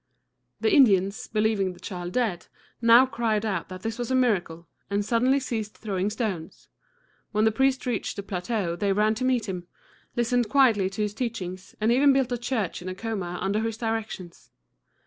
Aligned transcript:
The 0.61 0.73
Indians, 0.75 1.27
believing 1.27 1.73
the 1.73 1.79
child 1.79 2.13
dead, 2.13 2.47
now 2.81 3.05
cried 3.05 3.45
out 3.45 3.69
that 3.69 3.83
this 3.83 3.99
was 3.99 4.09
a 4.09 4.15
miracle, 4.15 4.67
and 4.89 5.05
suddenly 5.05 5.39
ceased 5.39 5.77
throwing 5.77 6.09
stones. 6.09 6.69
When 7.33 7.45
the 7.45 7.51
priest 7.51 7.85
reached 7.85 8.15
the 8.15 8.23
plateau 8.23 8.75
they 8.75 8.93
ran 8.93 9.13
to 9.13 9.23
meet 9.23 9.47
him, 9.47 9.67
listened 10.15 10.49
quietly 10.49 10.89
to 10.89 11.03
his 11.03 11.13
teachings, 11.13 11.75
and 11.79 11.91
even 11.91 12.13
built 12.13 12.31
a 12.31 12.37
church 12.39 12.81
in 12.81 12.89
Acoma 12.89 13.37
under 13.43 13.59
his 13.59 13.77
directions. 13.77 14.49